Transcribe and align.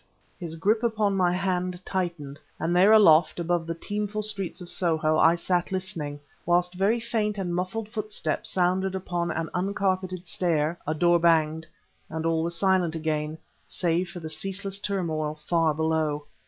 His 0.39 0.55
grip 0.55 0.81
upon 0.81 1.15
my 1.15 1.31
hand 1.31 1.79
tightened; 1.85 2.39
and 2.59 2.75
there 2.75 2.91
aloft, 2.91 3.39
above 3.39 3.67
the 3.67 3.75
teemful 3.75 4.23
streets 4.23 4.59
of 4.59 4.67
Soho, 4.67 5.19
I 5.19 5.35
sat 5.35 5.71
listening... 5.71 6.19
whilst 6.43 6.73
very 6.73 6.99
faint 6.99 7.37
and 7.37 7.53
muffled 7.53 7.87
footsteps 7.87 8.49
sounded 8.49 8.95
upon 8.95 9.29
an 9.29 9.51
uncarpeted 9.53 10.25
stair, 10.27 10.79
a 10.87 10.95
door 10.95 11.19
banged, 11.19 11.67
and 12.09 12.25
all 12.25 12.41
was 12.41 12.55
silent 12.55 12.95
again, 12.95 13.37
save 13.67 14.09
for 14.09 14.19
the 14.19 14.27
ceaseless 14.27 14.79
turmoil 14.79 15.35
far 15.35 15.71
below. 15.71 16.25